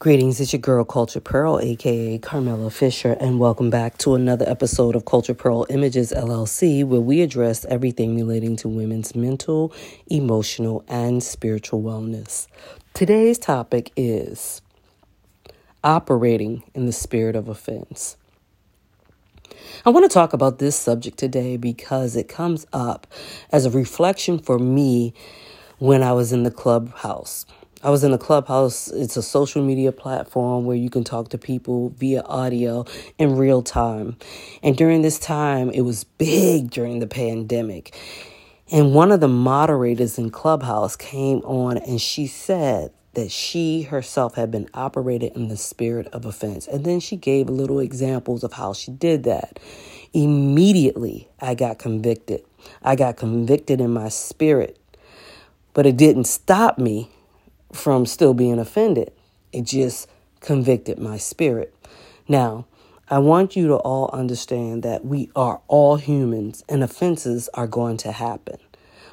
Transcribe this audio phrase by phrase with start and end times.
[0.00, 4.94] Greetings, it's your girl Cultured Pearl, aka Carmela Fisher, and welcome back to another episode
[4.94, 9.72] of Cultured Pearl Images LLC, where we address everything relating to women's mental,
[10.06, 12.46] emotional, and spiritual wellness.
[12.94, 14.62] Today's topic is
[15.82, 18.16] operating in the spirit of offense.
[19.84, 23.08] I want to talk about this subject today because it comes up
[23.50, 25.12] as a reflection for me
[25.78, 27.46] when I was in the clubhouse.
[27.82, 28.88] I was in a clubhouse.
[28.88, 32.84] It's a social media platform where you can talk to people via audio
[33.18, 34.16] in real time.
[34.64, 37.94] And during this time, it was big during the pandemic.
[38.70, 44.34] And one of the moderators in Clubhouse came on and she said that she herself
[44.34, 46.66] had been operated in the spirit of offense.
[46.66, 49.60] And then she gave little examples of how she did that.
[50.12, 52.42] Immediately, I got convicted.
[52.82, 54.78] I got convicted in my spirit.
[55.74, 57.10] But it didn't stop me
[57.72, 59.12] from still being offended.
[59.52, 60.08] It just
[60.40, 61.74] convicted my spirit.
[62.26, 62.66] Now,
[63.10, 67.96] I want you to all understand that we are all humans and offenses are going
[67.98, 68.58] to happen.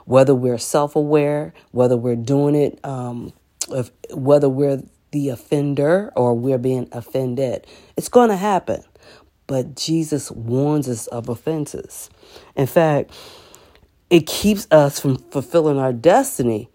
[0.06, 3.34] Whether we're self aware, whether we're doing it, um,
[3.70, 8.84] if, whether we're the offender or we're being offended, it's going to happen.
[9.48, 12.10] But Jesus warns us of offenses.
[12.56, 13.12] In fact,
[14.10, 16.70] it keeps us from fulfilling our destiny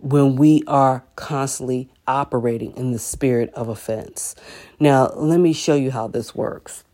[0.00, 4.34] when we are constantly operating in the spirit of offense.
[4.78, 6.84] Now, let me show you how this works.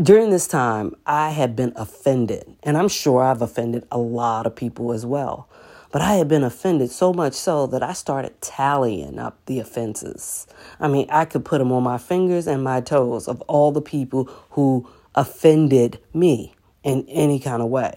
[0.00, 4.56] During this time, I had been offended, and I'm sure I've offended a lot of
[4.56, 5.48] people as well.
[5.92, 10.46] But I had been offended so much so that I started tallying up the offenses.
[10.80, 13.82] I mean, I could put them on my fingers and my toes of all the
[13.82, 17.94] people who offended me in any kind of way.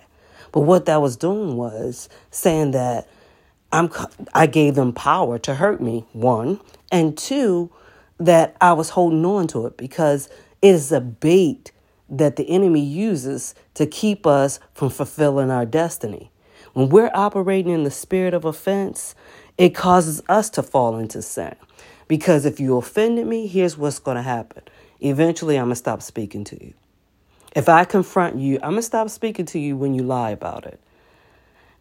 [0.56, 3.10] But what that was doing was saying that
[3.74, 3.92] I'm
[4.34, 6.62] I gave them power to hurt me, one,
[6.94, 7.70] and two,
[8.20, 10.30] that I was holding on to it because
[10.62, 11.74] it is a bait
[12.08, 16.32] that the enemy uses to keep us from fulfilling our destiny.
[16.72, 19.14] When we're operating in the spirit of offense,
[19.58, 21.56] it causes us to fall into sin.
[22.08, 24.64] Because if you offended me, here's what's going to happen.
[25.02, 26.74] Eventually, I'm going to stop speaking to you.
[27.56, 30.66] If I confront you, I'm going to stop speaking to you when you lie about
[30.66, 30.80] it.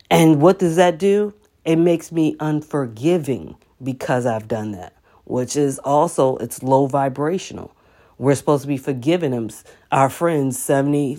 [0.08, 1.34] And what does that do?
[1.64, 7.74] It makes me unforgiving because I've done that, which is also it's low vibrational.
[8.18, 9.50] We're supposed to be forgiving them,
[9.90, 11.18] our friends 70,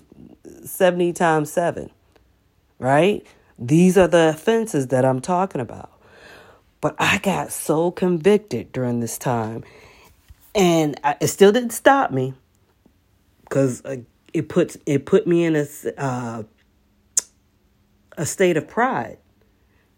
[0.63, 1.89] 70 times 7.
[2.79, 3.27] Right?
[3.59, 5.91] These are the offenses that I'm talking about.
[6.79, 9.65] But I got so convicted during this time.
[10.53, 12.33] And I, it still didn't stop me
[13.43, 13.97] because uh,
[14.35, 15.65] it puts it put me in a
[15.97, 16.43] uh,
[18.17, 19.17] a state of pride,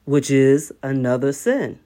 [0.06, 1.80] which is another sin.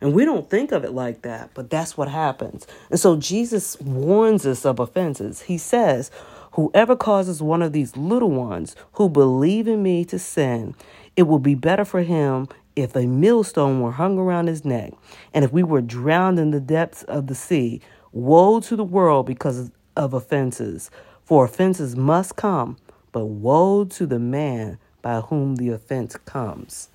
[0.00, 2.66] And we don't think of it like that, but that's what happens.
[2.90, 5.42] And so Jesus warns us of offenses.
[5.42, 6.10] He says,
[6.52, 10.74] Whoever causes one of these little ones who believe in me to sin,
[11.14, 14.92] it will be better for him if a millstone were hung around his neck,
[15.32, 17.80] and if we were drowned in the depths of the sea.
[18.12, 20.90] Woe to the world because of offenses.
[21.26, 22.76] For offenses must come,
[23.10, 26.88] but woe to the man by whom the offense comes.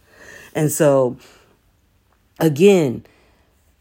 [0.56, 1.18] And so,
[2.40, 3.06] again,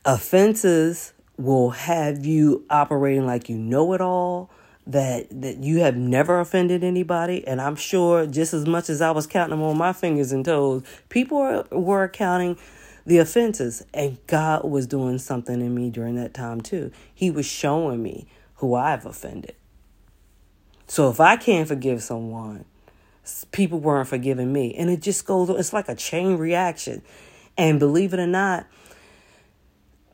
[0.04, 4.50] offenses will have you operating like you know it all,
[4.88, 9.12] that that you have never offended anybody, and I'm sure just as much as I
[9.12, 12.58] was counting them on my fingers and toes, people were, were counting
[13.06, 16.90] the offenses, and God was doing something in me during that time too.
[17.14, 19.54] He was showing me who I've offended.
[20.90, 22.64] So if I can't forgive someone,
[23.52, 24.74] people weren't forgiving me.
[24.74, 27.02] And it just goes, it's like a chain reaction.
[27.56, 28.66] And believe it or not,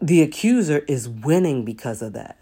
[0.03, 2.36] the accuser is winning because of that.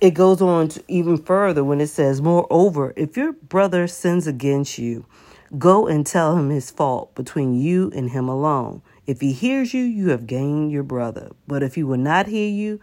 [0.00, 4.78] It goes on to even further when it says, Moreover, if your brother sins against
[4.78, 5.04] you,
[5.58, 8.80] go and tell him his fault between you and him alone.
[9.06, 11.32] If he hears you, you have gained your brother.
[11.46, 12.80] But if he will not hear you,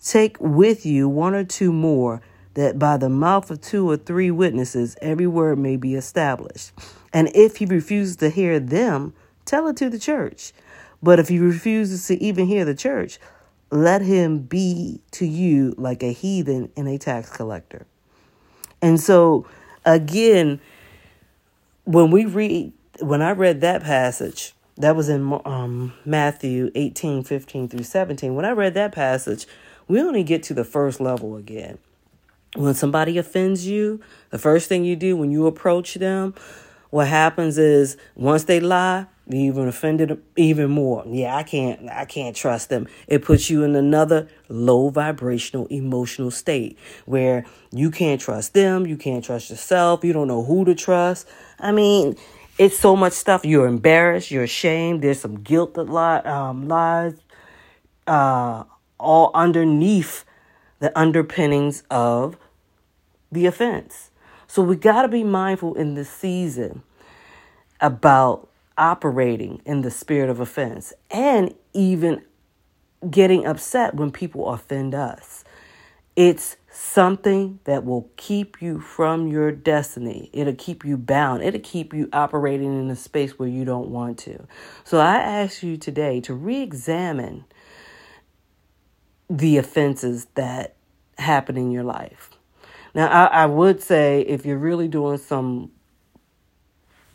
[0.00, 2.22] take with you one or two more
[2.54, 6.72] that by the mouth of two or three witnesses every word may be established.
[7.12, 9.14] And if he refuses to hear them,
[9.44, 10.52] tell it to the church.
[11.02, 13.18] But if he refuses to even hear the church,
[13.70, 17.86] let him be to you like a heathen and a tax collector.
[18.80, 19.46] And so,
[19.84, 20.60] again,
[21.84, 27.68] when we read, when I read that passage, that was in um, Matthew 18, 15
[27.68, 28.34] through 17.
[28.34, 29.46] When I read that passage,
[29.88, 31.78] we only get to the first level again.
[32.54, 34.00] When somebody offends you,
[34.30, 36.34] the first thing you do when you approach them,
[36.90, 41.04] what happens is once they lie, you even offended even more.
[41.06, 42.88] Yeah, I can't I can't trust them.
[43.06, 48.96] It puts you in another low vibrational emotional state where you can't trust them, you
[48.96, 51.26] can't trust yourself, you don't know who to trust.
[51.58, 52.16] I mean,
[52.58, 53.44] it's so much stuff.
[53.44, 57.14] You're embarrassed, you're ashamed, there's some guilt that li- um, lies
[58.06, 58.64] uh,
[58.98, 60.24] all underneath
[60.82, 62.36] the underpinnings of
[63.30, 64.10] the offense.
[64.48, 66.82] So we got to be mindful in this season
[67.80, 72.24] about operating in the spirit of offense and even
[73.08, 75.44] getting upset when people offend us.
[76.16, 80.30] It's something that will keep you from your destiny.
[80.32, 81.44] It'll keep you bound.
[81.44, 84.48] It'll keep you operating in a space where you don't want to.
[84.82, 87.44] So I ask you today to re examine
[89.28, 90.74] the offenses that
[91.18, 92.30] happen in your life.
[92.94, 95.70] Now, I, I would say if you're really doing some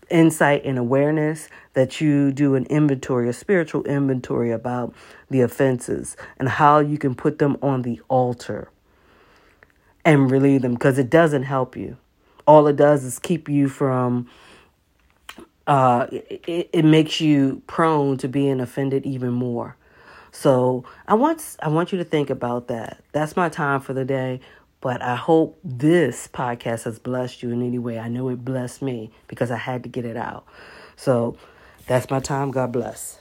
[0.10, 4.94] insight and awareness that you do an inventory, a spiritual inventory about
[5.30, 8.70] the offenses and how you can put them on the altar
[10.06, 11.98] and relieve them because it doesn't help you.
[12.46, 14.30] All it does is keep you from,
[15.68, 19.76] uh, it, it makes you prone to being offended even more.
[20.38, 23.02] So I want I want you to think about that.
[23.12, 24.40] That's my time for the day.
[24.82, 27.98] But I hope this podcast has blessed you in any way.
[27.98, 30.46] I know it blessed me because I had to get it out.
[30.96, 31.38] So
[31.88, 32.52] that's my time.
[32.52, 33.20] God bless.